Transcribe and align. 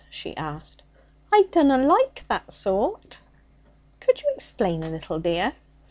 she 0.09 0.35
asked. 0.35 0.81
'I 1.31 1.43
dunna 1.51 1.77
like 1.77 2.25
that 2.27 2.51
sort.' 2.51 3.19
'Could 3.99 4.19
you 4.23 4.31
explain 4.35 4.81
a 4.81 4.89
little, 4.89 5.19
dear?' 5.19 5.53